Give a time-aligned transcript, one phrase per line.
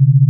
[0.00, 0.29] thank you